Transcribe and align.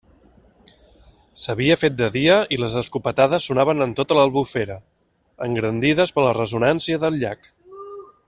S'havia 1.41 1.75
fet 1.81 1.95
de 1.99 2.07
dia 2.15 2.37
i 2.57 2.59
les 2.61 2.77
escopetades 2.81 3.45
sonaven 3.51 3.85
en 3.87 3.93
tota 4.01 4.17
l'Albufera, 4.19 4.79
engrandides 5.49 6.15
per 6.17 6.25
la 6.29 6.35
ressonància 6.41 7.03
del 7.07 7.21
llac. 7.27 7.51